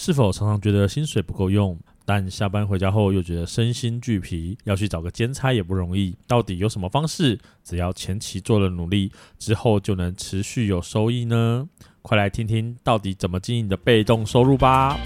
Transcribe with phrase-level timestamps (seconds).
[0.00, 6.16] 是否常常觉得薪水不够用，但下班回家后又觉得身心俱疲，要去找个兼差也不容易？
[6.24, 11.68] 到底有什么方式，只要前期做了努力，之后就能持续有收益呢？
[12.00, 14.96] 快来听听到底怎么经营的被动收入吧！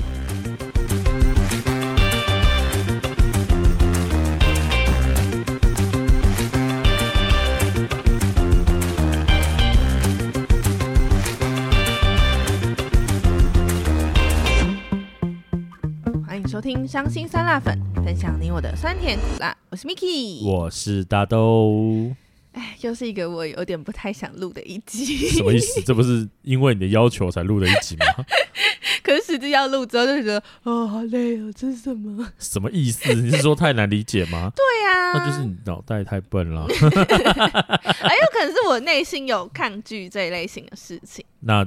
[16.63, 19.55] 听伤心酸辣粉，分享你我的酸甜苦辣。
[19.69, 22.15] 我是 Miki，我是大豆。
[22.53, 25.05] 哎，又是一个我有点不太想录的一集。
[25.31, 25.83] 什么意思？
[25.83, 28.25] 这不是因为你的要求才录的一集吗？
[29.03, 32.25] 可是实际要录之后就觉得，哦，好累哦，这是什么？
[32.39, 33.13] 什么意思？
[33.13, 34.49] 你是说太难理解吗？
[34.55, 36.65] 对呀、啊，那就是你脑袋太笨了。
[36.69, 41.25] 哎有可能是我内心有抗拒这一类型的事情。
[41.41, 41.65] 那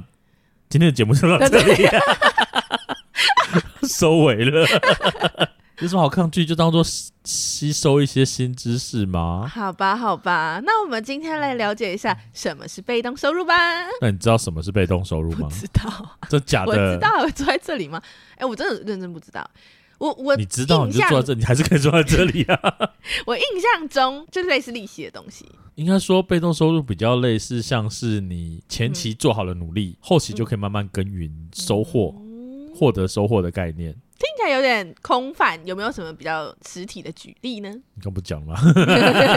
[0.70, 1.86] 今天的节目就到这里。
[3.86, 4.66] 收尾了，
[5.80, 6.44] 有什么好抗拒？
[6.44, 6.82] 就当做
[7.24, 9.50] 吸收一些新知识吗？
[9.52, 13.54] 好吧，好吧，那我们今天来了解一下什么是被动收入吧。
[14.00, 15.48] 那你知道什么是被动收入吗？
[15.48, 16.72] 不知道，这假的？
[16.72, 18.00] 我知道，我坐在这里吗？
[18.32, 19.48] 哎、欸，我真的认真不知道。
[19.98, 22.58] 我我你知道你就坐在这，你还是可以坐在这里啊。
[23.24, 25.46] 我印象中就是类似利息的东西。
[25.76, 32.14] 应该说，被动收入比较类似，像是你前期做好了努力，嗯、后期就可以慢慢耕耘收获。
[32.18, 32.25] 嗯
[32.76, 37.68] 获得收获的概念听起来有点空泛，有没有什么比较实体的举例呢？
[37.70, 38.54] 你刚不讲吗？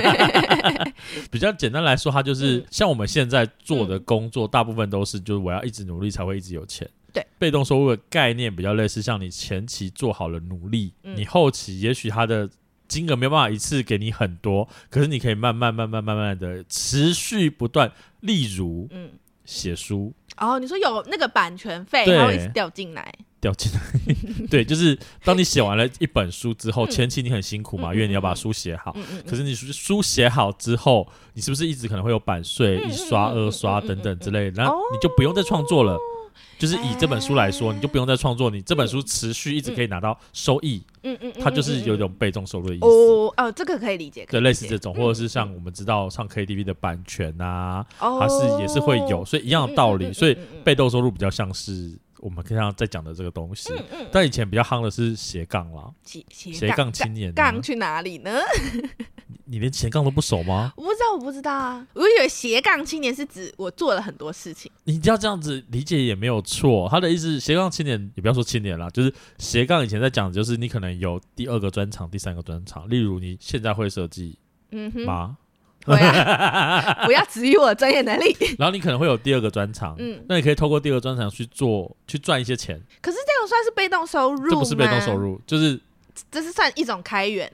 [1.29, 6.89] 比较简单来说，它就是、嗯、像我们现在做的工作，大部分都是就是我要一直努力才会一直有钱。
[7.11, 12.49] 对，被动收入的概念比较类似，像你前期做好了努力，嗯、你后期也许它的
[12.87, 17.91] 金额没有办法一次给你很多，可是你可以慢慢慢慢慢慢的持续不断。
[18.21, 19.11] 例如，嗯，
[19.43, 20.13] 写书。
[20.37, 23.13] 哦，你说有那个版权费，然后一直掉进来。
[23.41, 23.79] 掉进来，
[24.51, 28.95] 对，就是当你写完了一本书之后，前期你很辛苦嘛，因为你要把书写好。
[29.27, 34.61] 可是你书写好之后，你是不是一直可能会有版税、一刷、二刷等等之类的？
[34.61, 35.97] 然后你就不用再创作了。
[36.57, 40.83] 就是以这本书来说，你就不用再创作，你这本书持续一直可以拿到收益。
[41.03, 42.85] 嗯嗯，它就是有一种被动收入的意思。
[42.85, 44.25] 哦哦，这个可以理解。
[44.29, 50.11] 对，类似这种，或者是像我们知道唱 KTV 的版权啊，它是也是会有，所以一样的道理。
[50.11, 51.97] 所以被动收入比较像是。
[52.19, 55.91] 我们刚刚在讲的这个东西，嗯嗯、但以前比较夯的是斜杠啦，
[56.31, 58.31] 斜杠青年杠去哪里呢？
[59.45, 60.71] 你连斜杠都不熟吗？
[60.77, 61.87] 我不知道，我不知道啊。
[61.93, 64.71] 我以为斜杠青年是指我做了很多事情。
[64.83, 66.87] 你要这样子理解也没有错。
[66.87, 72.87] 他的意思，斜杠青年也不要说青年啦，就是斜杠以前在讲的就是你可能有第二个专长、第三个专长。
[72.87, 74.37] 例如你现在会设计，
[74.69, 75.37] 嗯哼吗？
[75.97, 78.35] 不要， 不要质疑我的专业能力。
[78.59, 82.79] 然后你可能会有第二个专长，嗯，那你可以透过第二个专长去做，去赚一些钱。
[83.01, 84.47] 可是这样算是被动收入吗？
[84.51, 85.79] 这不是被动收入，就是
[86.31, 87.51] 这是算一种开源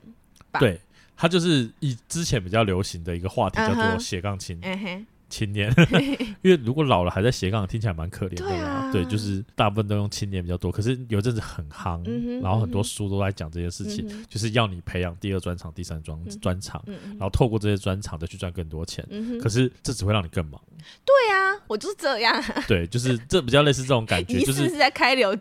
[0.51, 0.59] 吧。
[0.59, 0.79] 对，
[1.16, 4.59] 它就是以之前比较流行的一个话题，叫做斜杠青。
[4.62, 5.07] 嗯哼。
[5.35, 5.69] 青年，
[6.41, 8.50] 因为如果老了还在斜杠，听起来蛮可怜的啦。
[8.50, 10.72] 对，啊、对，就是大部分都用青年比较多。
[10.72, 19.06] 可是有一阵子很夯，嗯、然后很多书都在讲这件事情，嗯、就是要你培养第二专场、第三专专长，嗯、然后透过这些专场再去赚更多钱。
[19.09, 20.62] 嗯、可是这只会让你更忙。
[21.03, 22.41] 对啊，我就是这样。
[22.66, 25.38] 对，就是这比较类似这种感觉， 就是是在开流、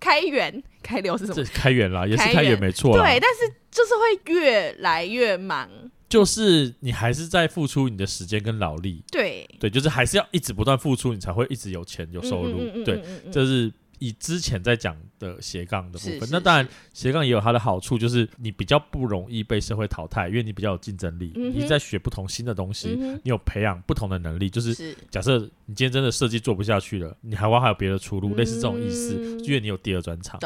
[0.00, 1.44] 开源、开流是什么？
[1.54, 2.92] 开源啦，也是开源没错。
[2.98, 5.70] 对，但是就是会越来越忙。
[6.08, 9.48] 就是你还是在付出你的时间跟劳力，对。
[9.58, 13.02] 对，就是还是要一直不断付出，你才会一直有钱有收入，嗯、对，
[13.32, 13.72] 这是。
[13.98, 24.50] 以之前在讲的斜杠的部分，那当然斜杠也有它的好处，就是你比较不容易被社会淘汰，因为你比较有竞争力，嗯、你在学不同新的东西，嗯、你有培养不同的能力。
[24.50, 29.14] 就是假设你今天真的设计做不下去了，你海外还有别的出路，嗯、类似这种意思，
[29.44, 30.38] 因为你有第二专长，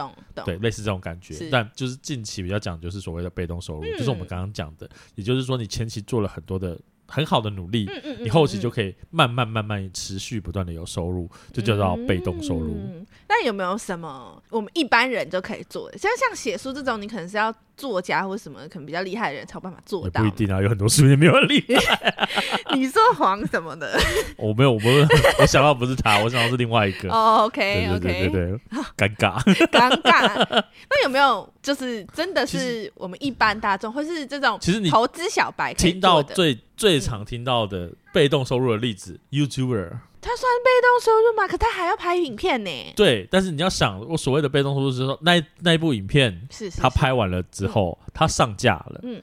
[0.44, 1.48] 对，类似这种感觉。
[1.50, 6.78] 但就是近期比较讲，就是所谓的被动收入，嗯、就是我们刚刚讲的，也就是说你前期做了很多的。
[7.10, 12.76] 很好的努力，嗯嗯嗯、你后期就可以慢慢慢慢持续不断的有收入，就叫做被动收入。
[13.28, 15.98] 那、嗯、有没有什么我们一般人就可以做的？
[15.98, 20.21] 像像写书这种，你可能是要作家或什么可能比较厉害的人才有办法做到。
[20.21, 22.28] 不一定啊，有很多书也没有很厉害。
[22.77, 23.98] 你说黄什么的？
[24.36, 25.06] 我没有，我不是，
[25.41, 27.10] 我想到不是他，我想到是另外一个。
[27.10, 28.59] 哦，OK OK，对对对，
[28.97, 30.47] 尴尬，尴尬。
[30.89, 36.59] 那有没有就是真的是我们一般大众，或是这种其实你投资小白听到最。
[36.80, 39.91] 最常听到的被动收入的例子，YouTuber，
[40.22, 41.47] 他算被动收入吗？
[41.47, 42.71] 可他还要拍影片呢。
[42.97, 49.22] 对，但是你要想，我所谓的被动收入是说，那那一部影片，是他拍完了之后，他上架了，嗯，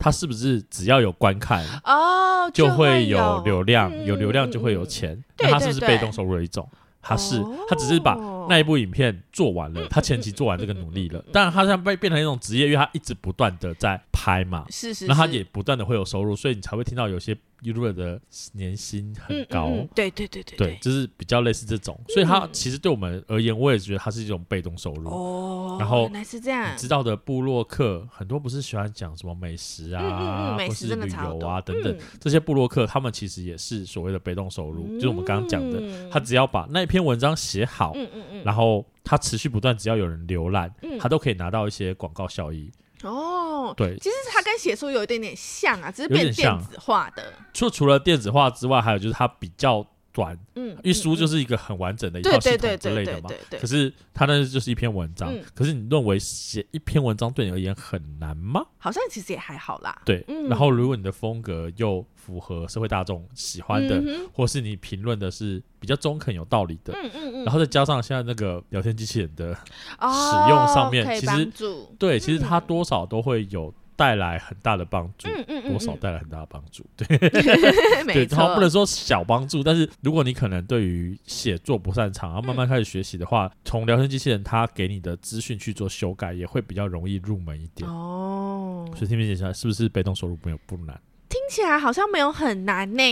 [0.00, 6.68] 他是不是只要有观看哦，就会有流量，有流量就会有钱，那他是不是被动收入的一种？
[7.06, 8.14] 他是，他只是把
[8.48, 11.24] 那一部影片做完了，他前期做完这个努力了。
[11.32, 17.36] 当然，他现在被变成一种职业，因为他一直不断的在拍嘛，是是，那他也不断的会有收入，所以你才会听到有些。
[17.62, 18.20] YouTuber 的
[18.52, 25.08] 年薪很高，对对对对，对，就是比较类似这种，所以他其实对我们而言，我也觉得他是一种被动收入。
[25.08, 26.70] 哦，然后原来是这样。
[26.74, 42.72] 你知道的，部落客很多不是喜欢讲什么美食啊，或是旅游啊等等，嗯、这些部落客他们其实也是所谓的被动收入，嗯、就是我们刚刚讲的，他只要把那篇文章写好，嗯嗯嗯、然后它持续不断，只要有人浏览，嗯、它都可以拿到一些广告效益。
[43.02, 47.34] 哦，对，其实它跟写书有一点点像啊，只是变电子化的。
[47.52, 49.86] 除除了电子化之外，还有就是它比较
[50.16, 53.28] 短，嗯，因为书就是一个很完整的一套系统之类的嘛。
[53.60, 58.64] 可是它那就是一篇文章，可是你认为写一篇文章对你而言很难吗？
[58.78, 60.00] 好像其实也还好啦。
[60.06, 64.02] 对，然后如果你的风格又符合社会大众喜欢的，
[64.32, 71.52] 或是你评论的是比较中肯有道理的，嗯嗯嗯，然后再加上现在那个聊天机器人的使用上面，其实
[71.98, 73.74] 对，其实它多少都会有。
[73.96, 77.06] 带来很大的帮助，嗯嗯嗯、多少带来很大的帮助，对，
[78.06, 87.88] 对，然后不能说小帮助，但是如果你可能对于写作不擅长，然后慢慢开始学习的话，从、嗯、聊天机器人它给你的资讯去做修改，也会比较容易入门一点。
[87.90, 91.00] 哦，所以听听起来是不是被动收入没有不难？
[91.28, 93.02] 听起来好像没有很难呢。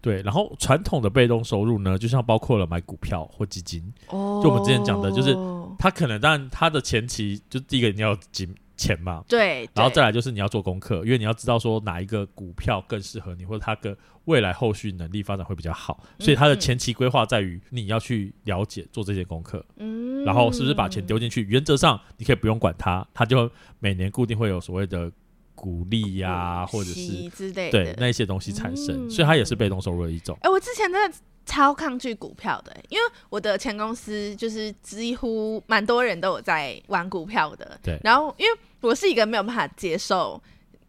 [0.00, 5.36] 对，然后传统的被动收入呢，就像包括了买股票或基金，哦，就我们之前讲的，就是
[5.78, 8.54] 它可能，但它的前期就第一个你要金。
[8.80, 13.94] 钱嘛，对，然后再来就是你要做功课，因为你要知道说哪一个股票更适合你，或者它的
[14.24, 21.42] 未来后续能力发展会比较好，所以它的前期规划在于你要去了解做这些功课，嗯，然后是不是把钱丢进去？
[21.42, 23.50] 原则上你可以不用管它，它就
[23.80, 25.12] 每年固定会有所谓的
[25.54, 30.34] 鼓励呀，或者是之类的对那一些东西产生，所以它也是被动收入的一种。
[30.40, 31.18] 哎，我之前真的。
[31.46, 37.76] 超抗拒股票的，因为我的前公司就是几乎蛮多人都有在玩股票的。
[37.82, 37.98] 对。
[38.04, 40.42] 然后，因为我是一个没有办法接受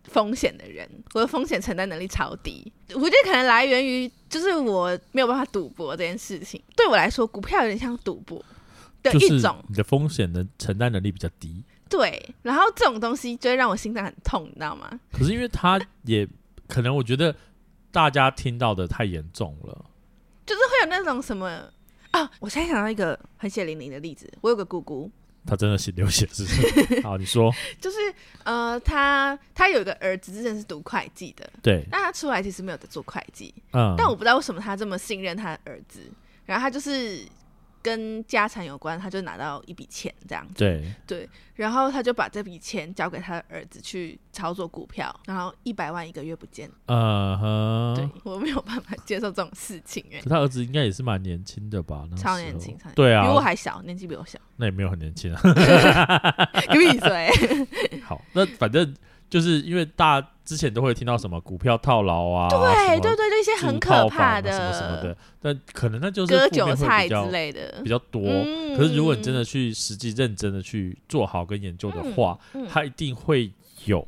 [0.06, 2.72] 风险的人，我的风险承担能力超低。
[2.94, 6.62] 我觉得可能来源于就是我没有办法赌博这件事情。
[6.76, 8.44] 对我来说，股票有点像赌博
[9.04, 9.64] 的一种。
[9.68, 11.64] 你的风险的承担能力比较低。
[11.90, 12.34] 对。
[12.42, 15.00] 然后这种东西就会让我心脏很痛，你知道吗？
[15.12, 16.28] 可是因为他也
[16.68, 17.36] 可能，我觉得
[17.92, 19.86] 大家听到的太严重了。
[20.46, 21.70] 就是会有那种什么
[22.12, 22.30] 啊！
[22.40, 25.10] 我现在想到一个很血淋淋的例子，我有个姑姑，
[25.46, 26.50] 她真的是流血是不
[26.96, 27.02] 是？
[27.04, 27.98] 好，你说，就是
[28.44, 36.02] 呃，他他有一个儿子，之前是读会计的，对，但他出来其实没有在做会计，嗯，但我不知道为什么他这么信任他的儿子，
[36.46, 37.26] 然后他就是。
[37.81, 40.54] 跟家产有关，他就拿到一笔钱这样子。
[40.56, 46.69] 对对，然后他就把这笔钱交给他的儿子去操作股票，然后一百万一个月不见。
[46.88, 50.22] 嗯哼，对，我没有办法接受这种事情哎。
[50.28, 52.07] 他儿子应该也是蛮年轻的吧？
[52.16, 54.39] 超年轻，超对啊，比我还小，年纪比我小。
[54.57, 55.42] 那也没有很年轻啊，
[56.72, 57.30] 闭嘴。
[58.04, 58.95] 好，那反正。
[59.31, 68.22] 就是因为大家之前都会听到什么股票套牢啊，对对对，那些很可怕的什么什么的，但可能那就是割韭菜之类的比较多。
[68.75, 72.38] 可是如果你真的去实际认真的去做好跟研究的话，
[72.69, 73.50] 它一定会
[73.86, 74.06] 有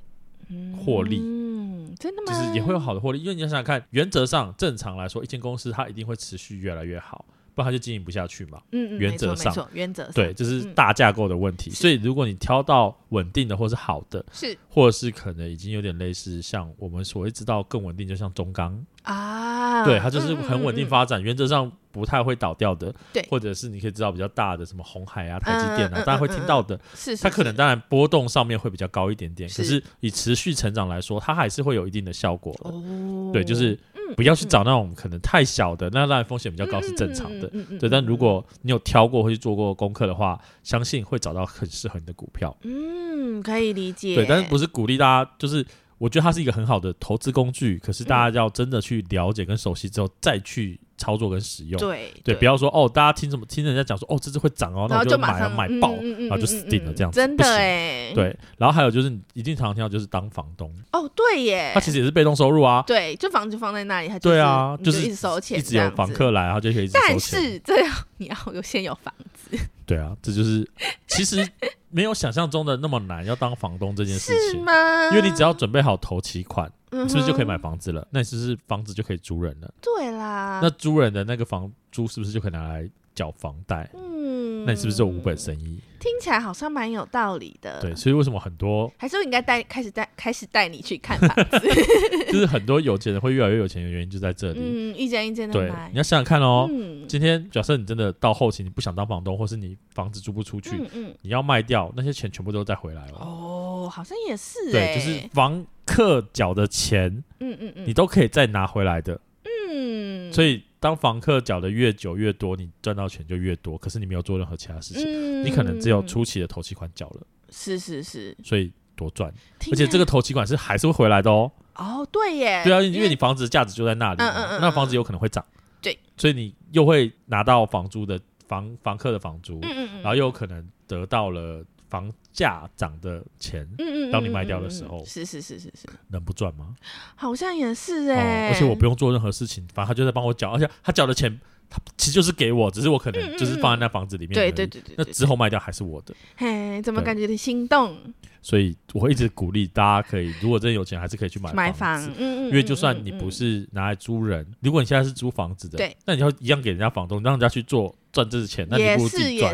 [0.85, 1.21] 获利。
[1.23, 2.33] 嗯，真的吗？
[2.33, 7.23] 就是也会有好的获利，因为你要想想看，原则上正常来说，一间公司它一定会持续越来越好。
[7.55, 8.61] 不然他就经营不下去嘛。
[8.71, 11.69] 嗯，原则上，原则上，对，这是大架构的问题。
[11.71, 22.93] 所以如果你挑到稳定的或是好的，是，或者是可能已经有点类似像我们所谓知道更稳定，就像中钢啊，对，它就是很稳定发展，原则上不太会倒掉的。
[23.11, 26.79] 对，或者是你可以知道比较大的什么红海啊、台积电啊，大家会听到的。
[26.95, 32.69] 是，它可能当然波动上面会比较高一点点，可是以持续成长来说，它还是会有一定的效果的。
[32.69, 33.77] 哦，对，就是。
[34.15, 37.47] 不要去找那种可能太小的，那当然风险比较高是正常的。
[37.79, 42.55] 对，但如果你有挑过或去做过功课的话，相信会找到很适合你的股票。
[42.63, 44.15] 嗯，可以理解。
[44.15, 45.65] 对，但是不是鼓励大家，就是
[45.97, 50.79] 我觉得它是一个很好的投资工具，可是大家要真的去了解跟熟悉之后再去。
[50.97, 58.35] 操作跟使用，对对，不要说哦，大家听什么听人家讲说哦，这只会涨哦，那我就买了买爆，然后就死定了这样子，真的哎，对。
[58.57, 67.09] 然后还有就是你一定常常听到就是当房东哦，对耶，他其实也是被动收入啊，对，就房子放在那里，他对啊，就是一直收钱，一直有房客来，然后就可以一直收钱。
[67.09, 70.65] 但是这样你要有先有房子，对啊，这就是
[71.07, 71.45] 其实
[71.89, 75.09] 没有想象中的那么难，要当房东这件事情是吗？
[75.11, 76.71] 因为你只要准备好头期款。
[77.07, 78.07] 是不是就可以买房子了？
[78.11, 79.73] 那你是不是房子就可以租人了？
[79.81, 83.89] 对啦，那租人的那个房租是不是就可以拿来缴房贷？
[83.93, 85.79] 嗯，那你是不是就无本生意？
[85.99, 87.79] 听起来好像蛮有道理的。
[87.79, 91.59] 对，所以为什么很多还是我应该带开始带开始带你去看房子？
[92.29, 94.59] 就是很多有钱人会越来越有钱的原因就在这里。
[94.61, 96.67] 嗯，一间一间的对，你要想想看哦。
[96.69, 103.19] 嗯、今天假设你真的到后期你不想当房东，或是你房子租不出去，嗯嗯、你要卖掉那些钱全部都再回来了。
[103.19, 104.71] 哦，好像也是。
[104.73, 109.19] 对，就是房客缴的钱，嗯嗯嗯，你都可以再拿回来的。
[109.43, 110.63] 嗯，所以。
[110.83, 113.77] 当房客缴的越久越多，你赚到钱就越多。
[113.77, 117.21] 可是你没有做任何其他事情，嗯、你可能只有初期的头期款缴了。
[117.49, 119.33] 是是是，所以多赚，
[119.71, 121.49] 而且这个头期款是还是会回来的哦。
[121.75, 125.45] 哦，对耶，对啊，因为你房子的价值就在那里，嗯嗯嗯，那房子有可能会涨。
[125.81, 131.63] 对，所以你又会拿到房租的房房客的房租，嗯嗯嗯，然后又有可能得到了。
[131.89, 136.75] 房价涨的钱，嗯嗯，当你卖掉的时候，是是是是是，能不赚吗？
[137.15, 146.15] 好像也是哎，而且我不用做任何事情，反正他就在帮我缴，而且他缴的钱，他其实就是给我，只是我可能就是放在那房子里面，对对对对，那之后卖掉还是我的。
[146.35, 147.95] 嘿，怎么感觉有点心动？
[148.41, 157.95] 所以我会一直鼓励大家，可以如果真的有钱，还是可以去买买房，嗯嗯，因为就算你不是拿来租人，如果你现在是租房子的，对，那你要一样给人家房东，让人家去做。
[158.13, 159.53] 赚这些钱，那你不如自己赚。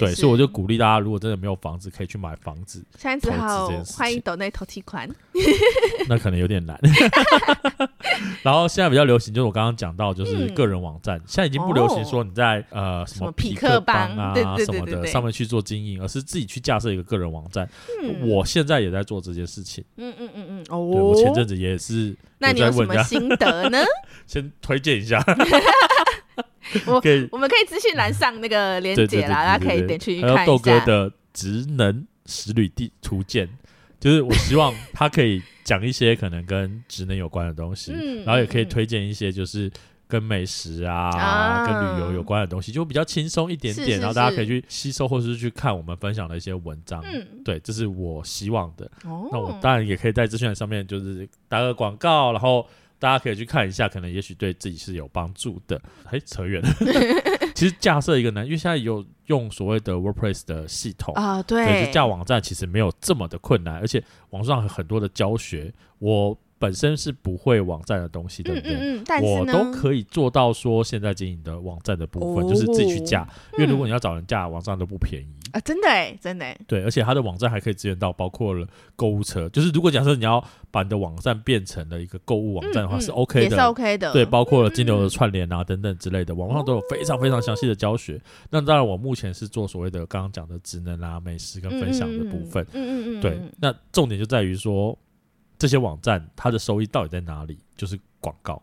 [0.00, 2.82] 对，所以我就鼓励大家，如果真的没有房子，可以去买房子。
[2.96, 5.08] 三十号欢迎抖内投期款，
[6.08, 6.80] 那可能有点难。
[8.42, 14.34] 然后现在比较流行，就是我刚刚讲到，就是个人网站，现在已经不流行说你在呃什么匹克邦啊
[14.64, 17.68] 什么的上面去做经营，而是自己去架设一个个人网站。
[18.22, 19.84] 我现在也在做这件事情。
[19.98, 22.16] 嗯嗯嗯嗯，哦，我前阵子也是。
[22.38, 23.84] 那你有什么心得呢？
[24.26, 25.22] 先推荐一下。
[26.86, 33.48] 我我们可以资讯栏上那个链接啦，大家可以点去看一有豆哥的职能实履地图鉴，
[33.98, 39.70] 就是我希望他可以讲一些可能跟职能有关的东西，嗯、然后也可以推荐一些就是
[40.06, 47.02] 跟美食啊、啊跟旅游有关的东西，就比较轻松一点点，是是是然后大家可以去吸收或者是去看我们分享的一些文章。
[47.04, 48.84] 嗯、对，这是我希望的。
[49.04, 52.66] 哦、那我当然也可以在资讯栏上面就是打个广告，然后。
[52.98, 55.80] 大家可以去看一下，可能也许对自己是有帮助的。
[56.04, 56.68] 哎，扯远了。
[57.54, 66.38] 其实架设一个呢，因为现在有用所谓的 WordPress 的系统啊，对，所以架网站其实没有这么的困难，而且网上有很多的教学，我。
[66.60, 68.74] 本身是不会网站的东西，对不对？
[68.74, 73.22] 嗯嗯嗯、我都可以做到说，现在经营的网站的部分，哦、就是自己去架。
[73.52, 75.60] 嗯、因为如果你要找人架，网站都不便宜啊！
[75.60, 76.56] 真的哎，真的。
[76.66, 79.48] 对，而且它的网站还可以支援到包括了购物车。
[79.48, 84.12] 就是如果假设你要把你的网站变成了一个购物网站的话，嗯嗯、是 OK 的，也是 OK 的。
[84.12, 88.14] 对，包括了金流的串联啊等等之类的，网上都有非常非常详细的教学。
[88.14, 92.64] 哦、那当然，我目前是做所谓的刚刚讲的职能啊、美食跟分享的部分。
[92.72, 93.20] 嗯嗯嗯。
[93.20, 94.98] 嗯对，那重点就在于说。
[95.60, 97.58] 这些网站它的收益到底在哪里？
[97.76, 98.62] 就是广告。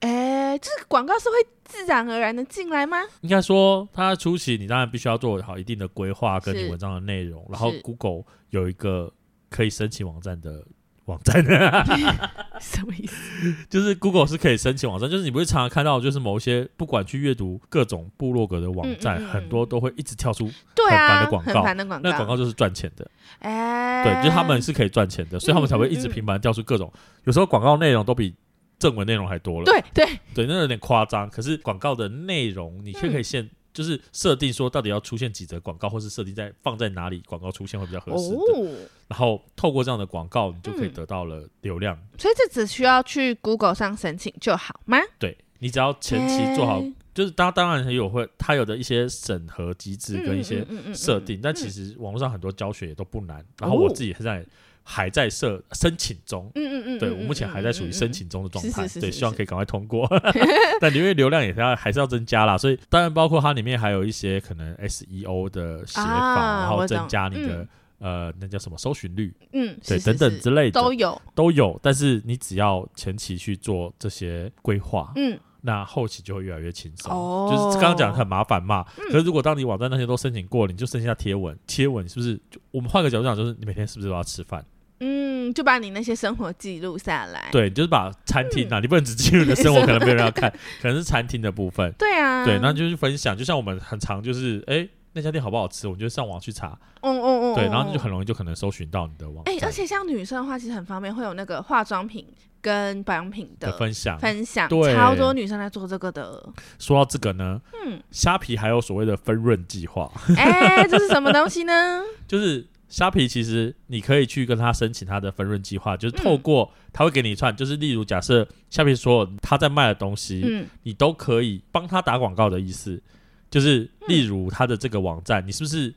[0.00, 2.98] 哎，这个广告是会自然而然的进来吗？
[3.22, 9.12] 应该说，它初期你当然必须要做好一定的规划，跟你文章的内容，然后 Google 有一个
[9.48, 10.64] 可以申请网站的。
[11.06, 11.42] 网站
[12.60, 13.54] 什么意思？
[13.68, 23.10] 就是 Google 是可以申请网站，就是你不会常常看到，就是某一些不管去阅读各种部落格的网站，嗯嗯嗯很多都会一直跳出很烦的广告，啊、告那广告就是赚钱的。
[23.40, 26.92] 哎、欸，对，就是他们是可以赚钱的，所以他们才会一直频繁跳出各种。
[27.24, 28.32] 有时候广告内容都比
[28.80, 29.64] 正文内容还多了。
[29.64, 31.30] 对对对，那有点夸张。
[31.30, 33.44] 可是广告的内容，你却可以限。
[33.44, 38.36] 嗯就是设定说，到底要出现几则广告，或是设定在放在哪里，广告出现会比较合适的。
[38.36, 38.74] 哦、
[39.06, 41.94] 然后透过这样的广告，你就可以得到了流量。
[41.96, 44.98] 嗯、所以这只需要去 Google 上申请就好吗？
[45.20, 53.42] 对，你只要前期做好，欸、就是当当然有会，它有的一些审核机制跟一些设定，嗯嗯嗯嗯嗯、但其实网络上很多教学也都不难。
[53.60, 54.44] 然后我自己现在。
[54.82, 60.08] 还在设申请中，嗯嗯嗯，对，我目前还在属于申请中的状态，对，希望可以赶快通过。
[60.80, 67.66] 但因为流量也是要还是要增加啦，所以当然包括它里面还有一些可能 SEO 的写法，然后增加你的
[67.98, 70.80] 呃那叫什么搜寻率，嗯，对，等等之类的。
[70.80, 71.22] 都有。
[71.34, 71.78] 都有。
[71.82, 77.12] 但是你只要前期去做这些规划，嗯，那后期就会越来越轻松。
[77.12, 82.40] 哦，就是刚刚讲的很麻烦嘛，可是如果当你网站那些都申请过了，你就剩下贴文，贴文是不是？
[82.70, 84.64] 我们换个角度讲，就是你每天是不是都要吃饭？
[85.02, 87.48] 嗯，就把你那些生活记录下来。
[87.50, 90.50] 对，就是把餐厅啊，嗯、你不能只记录你的生活，可能没有人要看，
[90.82, 91.90] 可能是餐厅的部分。
[91.98, 93.34] 对啊，对，那就是分享。
[93.36, 95.86] 就像我们很常就是，哎，那家店好不好吃？
[95.86, 96.78] 我们就上网去查。
[97.00, 97.54] 嗯嗯嗯。
[97.54, 99.54] 对，然后就很容易就可能搜寻到你的网站。
[99.54, 102.26] 哎，而且像女生的话，其实很方便，会有那个化妆品
[102.60, 104.18] 跟保养品的，的分享。
[104.18, 106.48] 分享，对，超多女生在做这个的。
[106.78, 110.10] 说到这个呢，嗯，虾皮还有所谓的分润计划。
[110.36, 112.02] 哎，这是什么东西呢？
[112.26, 112.66] 就是。
[112.90, 123.00] 虾皮其实你可以去跟他申请他的分润计划，就是透过他会给你一串，就是例如假设虾皮说他在卖的东西，嗯，你都可以帮他打广告的意思，
[123.48, 125.94] 就是例如他的这个网站，嗯、你是不是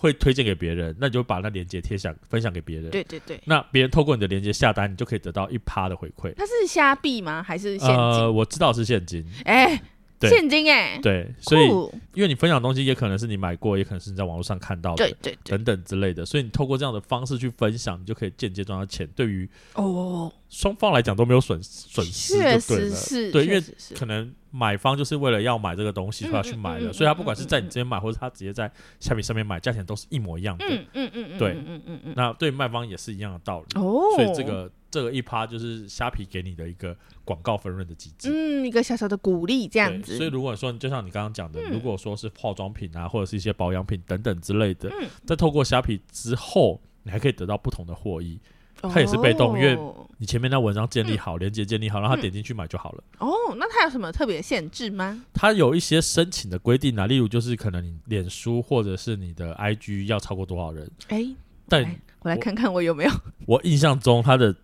[0.00, 0.96] 会推荐给别人？
[0.98, 2.90] 那你就把那链接贴享分享给别人。
[2.90, 3.38] 对对对。
[3.44, 6.32] 那别人透过你的链接下单，你就可以得到一趴的回馈。
[6.36, 7.42] 它是虾币吗？
[7.42, 7.96] 还是现金？
[7.96, 9.22] 呃，我知道是现金。
[9.44, 9.82] 哎、欸。
[10.28, 11.66] 现金哎、欸，对，所以
[12.14, 19.08] 因为你分享的东西也可能是你买过，也可能是你在网络上看到的，对对对，等等之类的，所以你透过这样的方式去分享，你就可以间接赚到钱。
[19.16, 23.62] 对于哦，双方来讲都没有损损失，确实是，对，因为
[23.94, 30.64] 可能买方就是为了要买这个东西，他去买的，所以他不管是在你这边买，或者他直接在虾皮上面买，价钱都是一模一样的。
[30.68, 33.80] 嗯嗯嗯，对，嗯嗯嗯，那对卖方也是一样的道理。
[33.80, 34.70] 哦，所以这个。
[34.90, 40.16] 这个一趴就是虾皮给你的一个广告分润的机制，嗯，一个小小的鼓励这样子。
[40.16, 48.40] 所以如果说就像你刚刚讲的，嗯、如果说是化妆品啊，或者是一些保养品等等之类的，嗯、在透过虾皮之后，你还可以得到不同的获益。
[48.82, 49.78] 它也是被动，哦、因为
[50.16, 53.04] 你前面那文章建立好，链、嗯、接建立好，让他点进去买就好了。
[53.18, 53.28] 哦，
[53.58, 55.22] 那它有什么特别限制吗？
[55.34, 60.90] 它有一些申请的规定啊，例如就是可能你脸书或者是你的 IG 要超过多少人？
[61.08, 61.26] 哎，
[61.68, 61.88] 但我，
[62.22, 63.10] 我来看看我有没有。
[63.44, 64.56] 我印象中它的。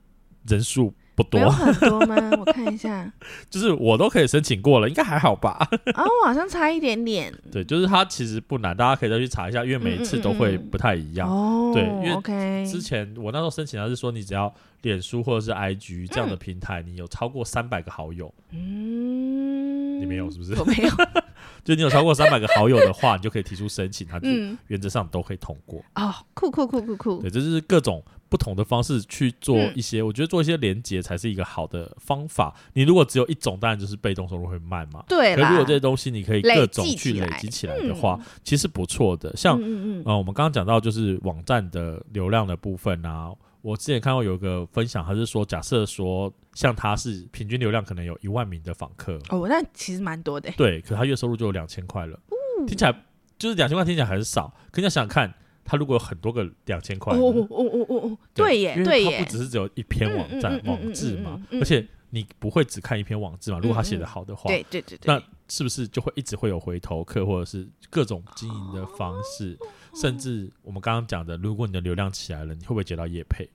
[0.47, 2.17] 人数不多，有很多吗？
[2.39, 3.11] 我看一下，
[3.49, 5.57] 就是我都可以申请过了，应该还好吧？
[5.95, 7.33] 哦，我好像差一点点。
[7.51, 11.29] 对，就是它其实不难，大家可以再去查一下，因为每一次都会不太一样。
[11.73, 20.55] 对，因为之前我那时候申请它是说，你只要脸书或者是 IG 这样的平台，嗯、你有超过三百个好友，嗯，你没有是不是？
[20.59, 20.91] 我没有。
[21.65, 24.29] 就你有超过三百个好友的话，你就可以提出申请，它就
[24.69, 25.83] 原则上都可以通过。
[25.97, 27.21] 哦，酷酷酷酷酷！
[27.23, 28.03] 对，这就是各种。
[28.29, 32.53] 不同的方式去做一些，嗯、我觉得做一些连接才是一个好的方法。
[32.73, 35.01] 你如果只有一种，当然就是被动收入会慢嘛。
[35.07, 35.47] 对啦。
[35.47, 39.35] 可如果这些东西你可以各种去累积起来的话，嗯、其实不错的。
[39.37, 43.33] 像嗯，嗯，嗯、呃，我们刚刚讲到就是网站的流量的部分啊，
[43.63, 50.51] 我之前看到有一个分享，他是说，假设说像他是平均流量可能有一万名的访客哦，那其实蛮多的。
[50.57, 52.19] 对，可他月收入就有两千块了。
[52.59, 53.05] 嗯、听起来
[53.39, 54.49] 就是两千块，听起来很少。
[54.73, 55.33] 可你要想想看。
[55.69, 69.59] 他如果有很多个两千块，哦哦哦哦哦，对耶，对耶，他不只是只有一篇网站网志嘛，而且你不会只看一篇网志嘛，如果他写的好的话，对对对，那是不是就会一直会有回头客，或者是各种经营的方式，
[70.01, 73.49] 甚至我们刚刚讲的，如果你的流量起来了，你会不会接到业配？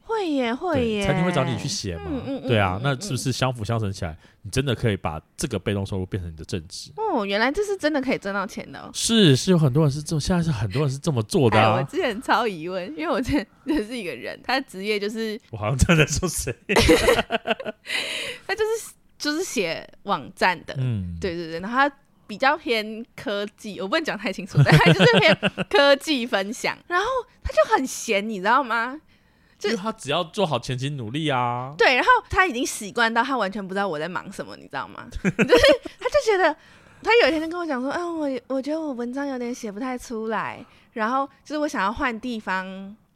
[0.00, 2.04] 会耶，会耶，餐厅会找你去写嘛？
[2.46, 6.92] 对啊，那是不是相辅相成起来，你真的可以把这个被动收入变成你的正职？
[6.96, 8.88] 哦，原来这是真的可以赚到钱的。
[8.94, 11.74] 是，是有很多人是这，现在是很多人是这么做的啊。
[11.74, 15.40] 我之前超疑问，因为我之前认识一个人，他的职业就是……
[15.50, 16.54] 我好像真的说谁？
[18.46, 25.36] 他就是就是写网站的，嗯，对对对，然后他比较偏科技，我不能讲太清楚，但他就是偏
[25.70, 27.06] 科技分享，然后
[27.42, 29.00] 他就很闲，你知道吗？
[29.58, 35.06] 就他只要做好前期努力啊，对，然后他已经习惯到他完全不知道我在忙什么，你知道吗？
[35.10, 35.36] 就是
[35.98, 36.54] 他就觉得
[37.02, 40.62] 他有一天就跟我讲说，啊，我我觉得我文章有点写不太出来，
[40.92, 42.66] 然后就是我想要换地方，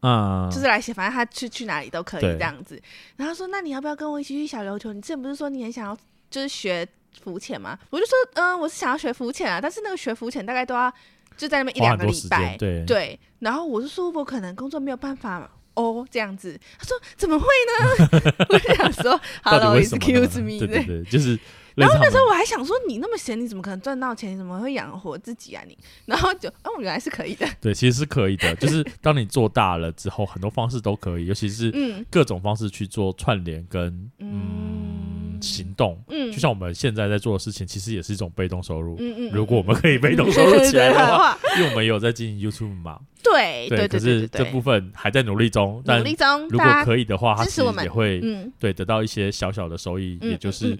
[0.00, 2.80] 嗯，就是来写，反正他去去哪里都可以这样子。
[3.16, 4.94] 然后他说，那你要不要跟我一起去小琉球？
[4.94, 5.96] 你之前不是说你很想要
[6.30, 6.88] 就是学
[7.22, 7.78] 浮潜吗？
[7.90, 10.92] 我就说，嗯，我是想要学浮潜啊，但是那个学浮潜大概都要
[11.36, 13.18] 就在那边一两个礼拜，对对。
[13.40, 15.50] 然后我就说我可能工作没有办法。
[15.74, 18.34] 哦，这样子，他说怎么会呢？
[18.50, 21.38] 我就想说， Hello，excuse me，对对对，就是。
[21.76, 24.32] 然后那时候我还想说，你那么闲，你怎么可能赚到钱？
[24.32, 25.62] 你怎么会养活自己啊？
[25.66, 27.48] 你， 然后就，哦，原来是可以的。
[27.60, 31.72] 对，其实是可以的，就是当你做大了之后，很多方式都可以，尤其是
[32.10, 35.09] 各种方式去做串联跟嗯
[35.40, 35.98] 行动。
[36.08, 38.96] 嗯，就像我们现在在做的事情，其实也是一种被动收入。
[38.98, 39.30] 嗯嗯。
[39.32, 43.00] 如果我们可以被动收入起来的话， 因为我们有在经营 YouTube 嘛。
[43.22, 46.48] 对对对，可是这部分还在努力中，努力中。
[46.48, 48.20] 如果可以的话，它其实也会
[48.58, 50.76] 对得到一些小小的收益，也就是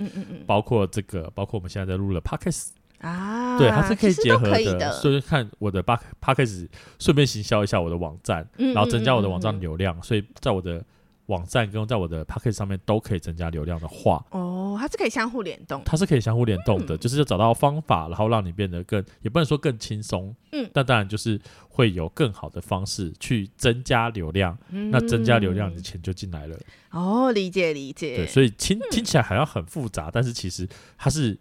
[0.46, 2.68] 包括这个，包括我们现在在录的 Podcast
[3.02, 4.90] 啊，对，它是可以结合的。
[4.92, 6.66] 所以看我的 Podcast，
[6.98, 10.02] 顺便行销一下我的网站，然后增加我的网站流量。
[10.02, 10.82] 所以在我的
[11.30, 26.58] 网站跟在我的 Pocket 上面都可以增加流量的话，哦，它是可以相互联动，它是可以相互联动的，就是要找到方法，然后让你变得更，也不能说更轻松，嗯，但当然就是会有更好的方式去增加流量，那增加流量，你的钱就进来了。
[26.90, 31.38] 哦，理解理解，对，所以听听起来好像很复杂，但是其实它是。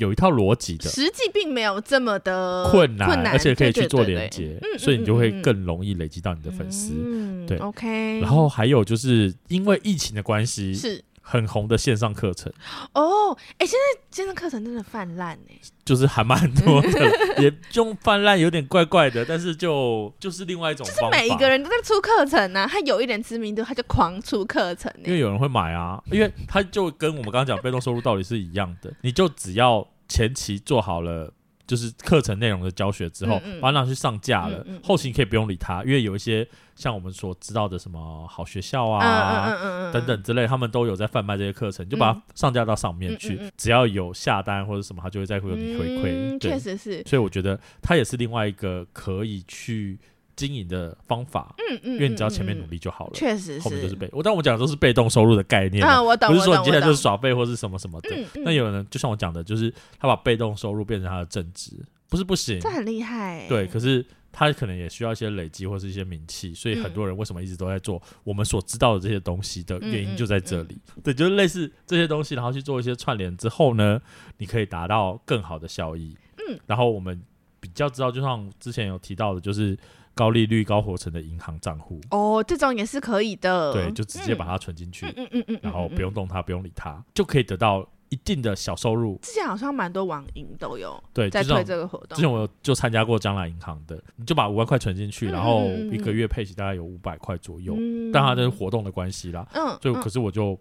[0.00, 6.92] 有一套逻辑的，实际并没有这么的困难，而且可以去做连接，所以你就会更容易累积到你的粉丝。
[6.94, 8.20] 嗯，对，OK。
[8.20, 12.52] 然后还有就是因为疫情的关系，是很红的线上课程。
[12.92, 29.86] 哦，哎，现在线上课程真的泛滥哎，就是还蛮多的，也用泛滥有点怪怪的，但是就就是另外一种，就是每一个人都在出课程啊，他有一点知名度，他就狂出课程，因为有人会买啊，因为他就跟我们刚刚讲被动收入道理是一样的，你就只要。
[30.12, 31.32] 前期做好了，
[31.70, 46.10] 就是课程内容的教学之后，嗯嗯把它拿去上架了，后期你可以不用理它，因为有一些像我们所知道的什么好学校啊、等等之类，他们都有在贩卖这些课程，就把它上架到上面去，只要有下单或者什么，他就会再会有你回馈。
[46.12, 47.04] 嗯，确实是。
[47.06, 49.96] 所以我觉得它也是另外一个可以去。
[50.46, 54.22] 经营的方法，嗯嗯，因为你只要前面努力就好了，确实是，后面就是被我。
[54.22, 58.10] 但我讲的都是被动收入的概念啊，我懂，不是说你接下来就是耍废或是什么什么的。
[58.36, 61.72] 那有人就像我讲的，就是他把被动收入变成他的正职，
[62.08, 63.46] 不是不行，这很厉害。
[63.48, 70.78] 对，可是他可能也需要一些累积或是一些名气，所以很多人为什么一直都在做我们所知道的这些东西的原因就在这里。
[71.04, 74.00] 对，就是类似这些东西，然后去做一些串联之后呢，
[74.38, 76.16] 你可以达到更好的效益。
[76.48, 77.20] 嗯，然后我们
[77.60, 79.78] 比较知道，就像之前有提到的，就是。
[80.12, 83.72] 高利率、高活成的银行账户哦，这种也是可以的。
[83.72, 89.18] 对，就直接把它存进去，嗯嗯嗯，然后不用动它，不用理它，就可以得到一定的小收入。
[89.22, 92.16] 之前好像蛮多网银都有对在推这个活动。
[92.16, 97.74] 之前我就参加过将来银行的，你就把五万块存进去，然后一个月配息大概有五百块左右，
[98.12, 99.46] 但它这是活动的关系啦。
[99.54, 100.58] 嗯，就可是我就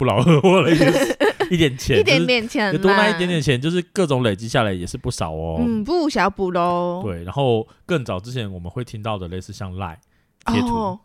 [0.00, 0.70] 不劳而获了，
[1.50, 5.58] 一点钱， 一点点钱，多那一点点钱，就是各种累积下来也是不少哦。
[5.60, 7.02] 嗯，不小补喽。
[7.04, 10.00] 对，然后更早之前我们会听到的类似像赖
[10.46, 10.98] 贴图，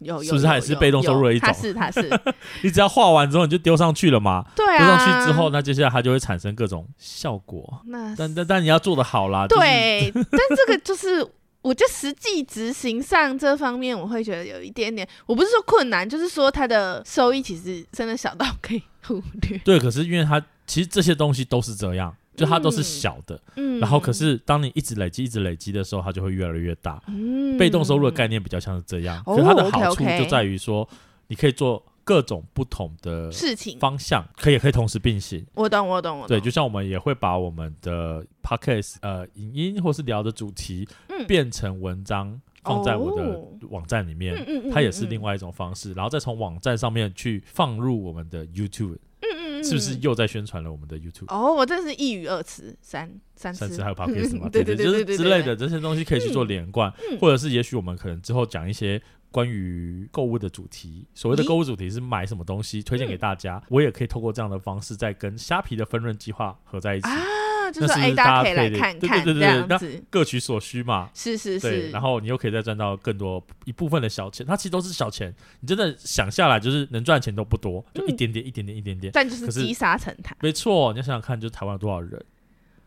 [0.00, 1.46] 有是不是还是被动收入的一种？
[1.46, 2.10] 它是它是，
[2.64, 4.44] 你只要画完之后你就丢上去了嘛。
[4.56, 4.78] 对啊。
[4.78, 7.80] 丢上去之后，那接下来它就会产生各种效果。
[7.86, 9.46] 那但但但你要做得好啦。
[9.46, 11.24] 对，但这个就是。
[11.62, 19.56] 我觉得实际执行上这方面，我会觉得有一点点，我不是说困难，就是说它的收益其实真的小到可以忽略。
[19.64, 27.02] 对，可是因为它其实这些东西都是这样，就它都是小的，嗯，然后可是当你一直累积、一直累积的时候，它就会越来越大。
[27.06, 30.88] 嗯，被动收入的概念比较像是这样，所以它的好处就在于说，
[31.28, 31.82] 你可以做。
[32.04, 35.46] 各种不同的事情方向，可以可以同时并行。
[35.54, 36.28] 我懂，我懂，我懂。
[36.28, 40.88] 对，就像我们也会把我们的 podcast 呃影音或是聊的主题，
[41.28, 44.36] 变成文章放在我的网站里面，
[44.72, 45.92] 它也是另外一种方式。
[45.92, 51.32] 然后再从网站上面去放入我们的 YouTube，嗯嗯，是不是又在宣传了我们的 YouTube？
[51.32, 54.48] 哦，我真是一语二词，三三三次还有 podcast 嘛？
[54.48, 59.00] 对对对，就是之类的这些东西可以去做连贯，或者是也许我们可能之后讲一些。
[59.32, 67.08] 关于购物的主题，所谓的购物主题是买什么东西推荐给大家，我也可以透过这样的方式，再跟虾皮的分润计划合在一起。
[67.08, 82.22] 啊，就是哎，大家可以来看看，对对对，那各取所需嘛，是是是，然后你又可以再赚到更多一部分的小钱，它其实都是小钱，你真的想下来就是能赚钱都不多，就一点点一点点一点点，但就是积沙成塔，没错，你要想想看，就是台湾有多少人。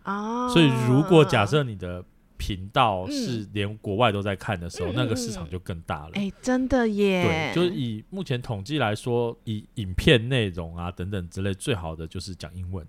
[0.04, 2.06] 啊，所以如果假设你的。
[2.38, 6.12] 频道是连国外都在看的时候，嗯、那个市场就更大了。
[6.14, 7.54] 哎、欸，真的耶！
[7.54, 12.86] 对，就是以目前统计来说，以影片内容啊等等之类，最好的就是讲英文。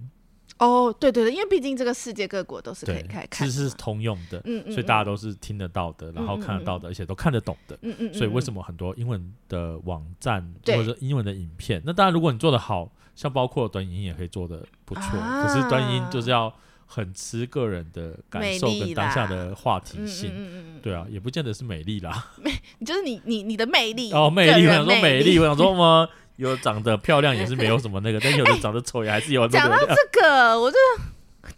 [0.58, 16.52] 哦，对对对，因为毕竟这个世界各国都是可以开看，其实是通用的，嗯嗯，所以大家都是听得到的，然后看得到的，而且都看得懂的，嗯嗯，所以为什么很多英文的网站或者说英文的影片，那当然如果你做的好，像包括短影音也可以做的不错，啊、可是短影音就是要。
[16.86, 22.30] 很吃个人的感受跟当下的话题性，嗯嗯嗯对啊，也不见得是美丽啦。
[22.40, 22.52] 美
[22.84, 24.66] 就是你你你的魅力哦，魅力。
[24.66, 29.46] 我想说美丽，我想说嘛， 有长得漂亮也是没有什么那个，但有的长得丑也还是有。
[29.48, 30.76] 讲到这个，我就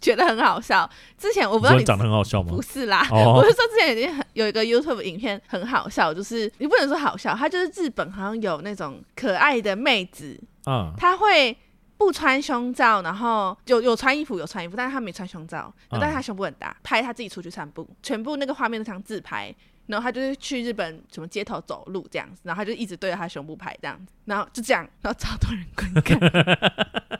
[0.01, 0.89] 觉得很好笑。
[1.17, 2.49] 之前我不知道你，你长得很好笑吗？
[2.49, 11.55] 不是啦，哦、 我是说之前已经很有一个 YouTube 影片很好笑，就是你不能说好笑，它就是日本好像有那种可爱的妹子，嗯，她会。
[11.99, 19.53] 不穿胸罩，然后有有穿衣服，有穿衣服，但是他没穿胸罩，但是他胸部很大，拍他自己出去散步，全部那个画面都像自拍，
[19.87, 27.19] 然后他就是去日本什么街头走路这样子，然后他就一直对着他胸部拍这样子，然后就这样，然后超多人观看。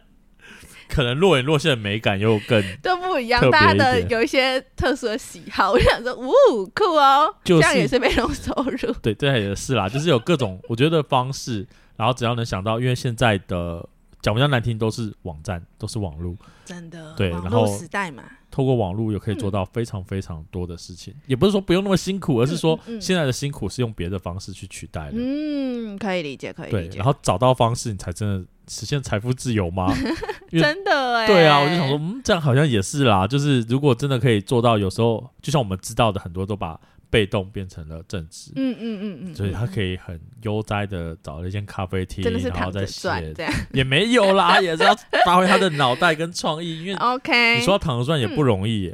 [0.87, 8.93] 可能若隐若现的美感又更都不一样，大家的有一些特殊的喜好，我就想说，呜，酷哦，就是、这样也是被动收入。
[9.01, 13.85] 对，这也是啦，就是有各种我觉得方式，然后只要能想到，因为现在的。
[14.21, 17.13] 讲比较难听，都是网站，都是网络，真的。
[17.15, 21.13] 对，然后时代嘛，透过网络也可以做到非常非常多的事情。
[21.25, 25.13] 也不是说不用那么辛苦，而是说现在的辛苦是用别的方式去取代的。
[25.15, 26.89] 嗯，可以理解，可以理解。
[26.89, 29.93] 对，然后找到方式，你才真的实现财富自由吗？
[30.51, 31.27] 真的哎。
[31.27, 33.25] 对啊，我就想说，嗯，这样好像也是啦。
[33.25, 36.79] 就是如果真的可以做到，有时候就像我们知道的，很多都把。
[37.09, 43.33] 被动变成了正职，嗯嗯嗯嗯，所以他可以很悠哉的找了一间咖啡厅，然后再写，
[43.73, 44.95] 也没有啦， 也是要
[45.25, 48.93] 发挥他的脑袋跟创意，因为 OK，你说要躺着赚也不容易，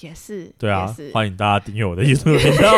[0.00, 2.72] 也是，对啊，欢迎大家订阅我的 YouTube 频道。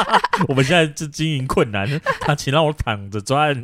[0.48, 1.86] 我们现在是经营困难，
[2.20, 3.54] 他请让我躺着赚，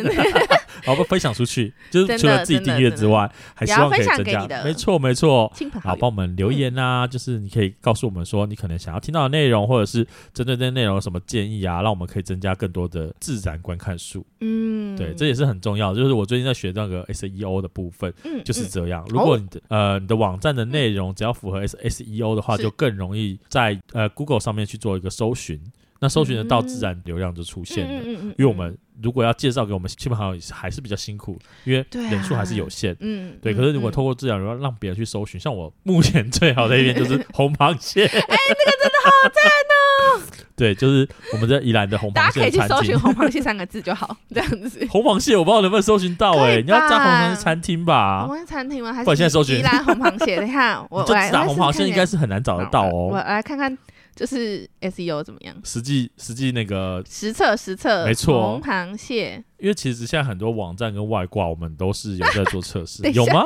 [0.85, 4.47] 然后分享出去，就是除了自己订阅之外，还希望可以增加。
[4.65, 5.53] 没错，没错。
[5.83, 14.25] 好，帮我们留言啊，就是你可以告诉我们说，你可能想要听到的内容，或者是针对这些内容有什么建议啊，让我们可以增加更多的自然观看数。
[14.41, 15.95] 嗯，对，这也是很重要。
[15.95, 18.13] 就是我最近在学那个 SEO 的部分，
[18.45, 19.05] 就是这样。
[19.09, 25.61] 如果你的呃你的网站的内容只要符合 SEO 的话，就更容易在呃 Google 上面去做一个搜寻。
[26.01, 28.03] 那搜寻得到，自然流量就出现了。
[28.05, 32.97] 因为我们如果要介绍给我们亲朋好友，还是比较辛苦，因为人数还是有限。
[33.01, 33.53] 嗯，对。
[33.53, 38.07] 可是如果透过自然流量让别人去搜寻，像我目前最好的一边就是红螃蟹。
[38.07, 40.23] 哎，那个真的好赞哦！
[40.55, 42.15] 对，就是我们在宜兰的红螃蟹。
[42.15, 44.87] 大家可以去搜寻“红螃蟹”三个字就好，这样子。
[44.91, 48.25] 红螃蟹我不知道能不能搜寻到哎，你要加红螃蟹餐厅吧？
[48.27, 48.93] 红螃蟹餐厅吗？
[48.93, 50.41] 还是现在搜寻宜兰红螃蟹？
[50.45, 53.11] 你看，我就打红螃蟹应该是很难找得到哦。
[53.13, 53.77] 我来看看。
[54.19, 55.55] 就是 SEO 怎么样？
[55.63, 59.45] 实际实际那个实测实测，没错，红螃蟹。
[59.59, 63.43] 因为其实现在很多网站跟外挂，我们都是有在做测试， 有吗？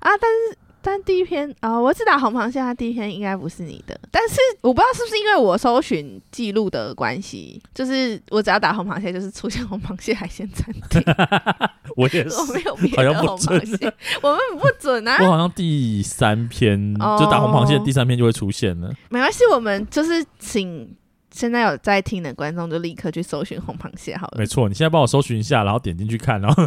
[0.00, 0.58] 啊，但是。
[0.82, 3.98] 但第一篇啊、哦，我只打红螃蟹，它第一篇应该不是你的。
[4.10, 11.02] 但是我不知道是不是因为我搜寻记录的关系，就是我只要打红螃蟹，就是出现红螃蟹海鲜餐厅。
[11.96, 15.16] 我也是，我没有别的红螃蟹，我们不准啊。
[15.20, 18.92] 我好像第三篇、哦、就打红螃蟹，第三篇就会出现了。
[19.08, 20.96] 没关系，我们就是请。
[21.32, 24.38] 现在有在听的观众就立刻去搜寻红螃蟹好了。
[24.38, 26.62] 没错，你现在帮我搜寻一下，然后点进去看，然 后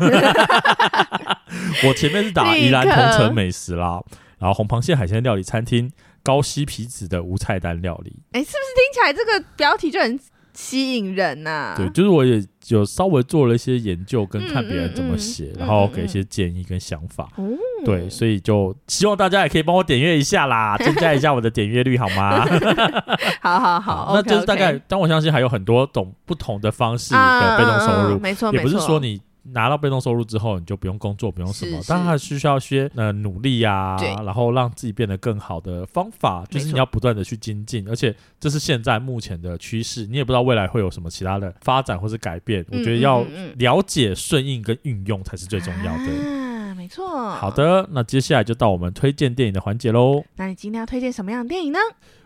[1.87, 4.01] 我前面是打宜兰同城美食啦，
[4.39, 5.91] 然后红螃蟹海鲜料理餐厅
[6.23, 8.19] 高西皮子的无菜单料理。
[8.31, 10.19] 哎、欸，是不是听起来这个标题就很？
[10.55, 17.29] 吸引人呐、啊，对，就是我也有稍微做了一些研究，跟看别人怎么写，嗯嗯嗯、然后给一些建议跟想法。
[17.37, 22.45] 嗯、对，所以就希望大家也可以帮我点阅一下啦， 增加一下我的点阅率好吗？
[23.41, 29.21] 好好好，那就是大概，okay, okay 但我相信还有很多种不同的方式的被动收入，没错、啊，也不是说你。
[29.51, 42.65] 拿到被动收入之后，你就不用工作，不用什么，但还需要些呃努力呀、啊，然后让自己变得更好的方法，就是你要不断的去精进，而且这是现在目前的趋势，你也不知道未来会有什么其他的发展或是改变。
[42.71, 43.23] 我觉得要
[43.57, 46.11] 了解、顺应跟运用才是最重要的。
[46.29, 47.29] 啊，没错。
[47.31, 50.23] 好的，那接下来就到我们推荐电影的环节喽。
[50.37, 51.79] 那你今天要推荐什么样的电影呢？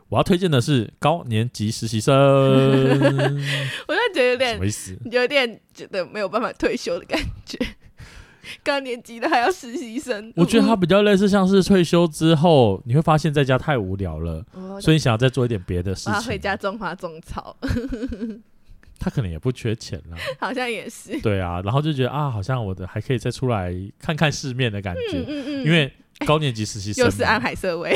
[0.10, 2.14] 我要推荐的是高年级实习生，
[3.88, 4.98] 我就觉得有点什么意思？
[5.12, 7.58] 有点觉得没有办法退休的感觉。
[8.64, 14.44] 高年级的还要实习生，我觉得他比较类似，像是退休之后你会发现在家太无聊了，
[14.82, 16.14] 所以你想要再做一点别的事情。
[16.14, 17.56] 他回家种花种草，
[19.00, 21.22] 他可能也不缺钱了，好像也是。
[21.22, 25.94] 对啊，然后就觉得啊，好像我的还可以再出来看看世面的感觉，嗯嗯嗯，因为。
[26.28, 27.96] 高年级实习生又是安海瑟薇，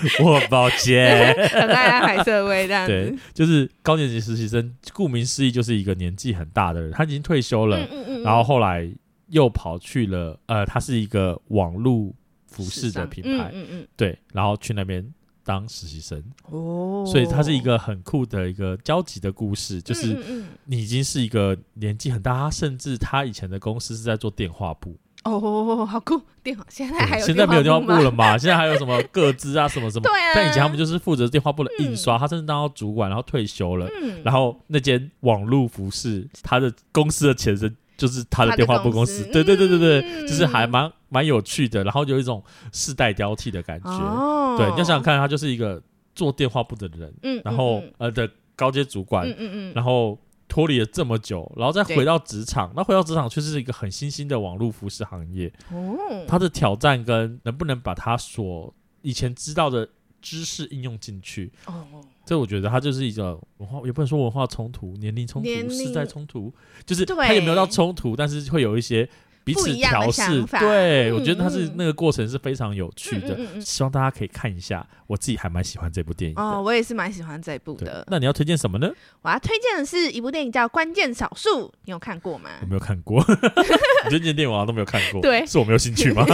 [0.24, 2.92] 我很抱歉， 很爱安海瑟薇这样子。
[2.92, 8.90] 对，就是高年级实习生，顾名思义就是一个年纪很大的人，他已经退休了，嗯嗯嗯，然后后来
[9.28, 12.12] 又跑去了，呃，他是一个网络
[12.46, 15.06] 服饰的品牌，嗯嗯嗯，对，然后去那边
[15.44, 20.16] 当实习生，哦，所以他是一个很酷的一个交集的故事，就是
[20.64, 24.96] 你已经是一个年纪很大，他甚至他以前的公司是在做电话簿。
[25.24, 26.20] 哦，好酷！
[26.42, 28.36] 电话现在还有，现在没有电话簿了嘛？
[28.38, 30.08] 现在还有什么各资啊，什么什么？
[30.08, 30.32] 对啊。
[30.34, 33.86] 但以前他们就是负责电话簿的印刷，他甚至当到主管，然后退休了。
[34.00, 34.22] 嗯。
[34.24, 39.24] 然后那间网络服饰，他的公司的前身就是他的电话簿公司。
[39.24, 43.90] 对对对对对，就是还蛮蛮有趣的，然后有一种世代交替的感觉。
[43.90, 44.54] 哦。
[44.56, 45.82] 对，你要想想看，他就是一个
[46.14, 50.18] 做电话簿的人，嗯，然后呃的高阶主管，嗯嗯嗯，然后。
[50.48, 55.52] 脱离了这么久，然后再回到职场，那回到职场却是一个很新兴的网络服饰行业。
[55.70, 59.88] 哦，它的挑战跟能不能把它所以前知道的
[60.20, 61.52] 知识应用进去？
[61.66, 61.86] 哦，
[62.24, 66.52] 这我觉得它就是一个文化，也不能说文化冲突、年龄冲突、世代冲突，
[66.86, 69.08] 就是它也没有到冲突，但是会有一些。
[69.54, 74.86] 彼此调试，对，我觉得他是那个过程是非常有趣的，希望大家可以看一下。
[75.06, 78.04] 我自己还蛮喜欢这部电影哦，我也是蛮喜欢这部的。
[78.10, 78.90] 那你要推荐什么呢？
[79.22, 82.50] 我要推荐的是一部电影叫《关键少数》，你有看过吗？
[82.60, 83.24] 我没有看过，
[84.04, 86.26] 你推荐电影我好像都没有看过， 对，是我没有兴趣吗？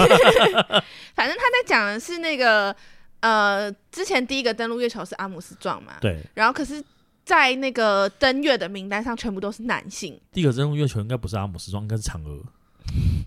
[1.15, 2.75] 反正他在讲的是那个
[3.21, 6.83] 呃，之前第一个登陆月球是阿姆斯壮嘛，对，然后可是，
[7.25, 10.21] 在那个登月的名单上全部都是男性。
[10.33, 12.43] 第一个登陆月球应该不是阿姆斯壮，应该是嫦娥。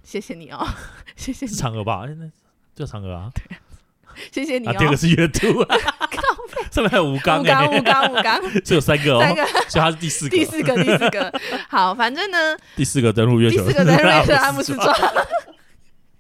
[0.04, 0.66] 谢谢你哦，
[1.16, 1.52] 谢谢你。
[1.52, 2.06] 是嫦娥吧？
[2.08, 2.30] 哎，那
[2.76, 3.30] 叫嫦娥啊。
[3.34, 3.58] 对，
[4.32, 4.76] 谢谢你哦。
[4.78, 5.78] 第二个是月兔啊，
[6.72, 11.42] 上面还有吴刚，吴刚，吴刚，吴刚， 只有三个哦，三个，所以他是第四个，第四个，第四个。
[11.70, 14.96] 好，反正呢，第四个登陆月球，第四个登陆月球，阿姆斯壮，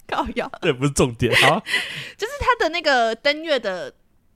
[0.08, 1.62] 高瑶，对，不是重点啊，
[2.18, 3.94] 就是他的那个登月的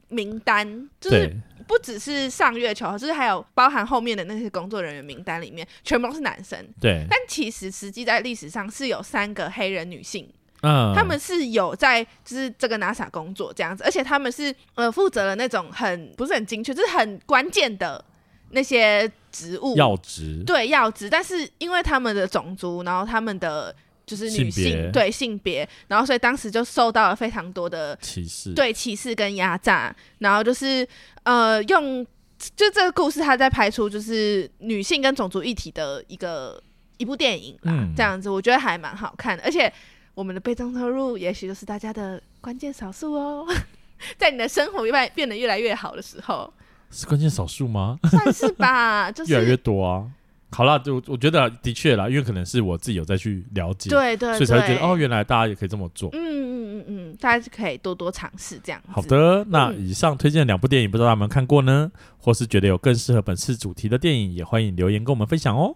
[0.10, 1.38] 名单，就是。
[1.72, 6.60] 不只是上月球，就是还有包含后面的那些工作人员名单里面，全部都是男生。
[6.82, 10.30] 对，但其实实际在历史上是有三个黑人女性。
[10.64, 18.04] 嗯，他们是有在就是这个 NASA 工作这样子，而且他们是呃负责了那种很不是很精确，就是很关键的
[18.52, 23.74] 那些职务要职，对要职，但是因为他们的种族，然后他们的
[24.12, 30.86] 就是女性，性对性别，然后所以当时就受到了非常多的歧视，对歧视跟压榨，然后就是
[31.24, 32.06] 呃用
[32.38, 36.62] 就这个故事，他在拍出就是女性跟种族议题的一个
[36.98, 39.72] 一部电影啦，嗯，这样子我觉得还蛮好看的，而且。
[40.14, 43.48] 我们的被动收入，也许就是大家的关键少数哦。
[44.20, 46.54] 在你的生活越变得越来越好的时候，
[46.92, 47.98] 是关键少数吗？
[48.12, 50.06] 算是吧， 就是越来越多啊。
[50.52, 56.10] 好啦，就我觉得的确啦，因为可能是我自己有再去了解，对对，对，所以才会觉得哦，原来大家也可以这么做。
[56.14, 58.82] 嗯嗯嗯嗯，大家是可以多多尝试这样。
[58.88, 61.92] 好的，那以上推荐的两部电影，不知道大家有没有看过呢？
[62.18, 65.76] 或是觉得有更适合本次主题的电影，也欢迎留言跟我们分享哦。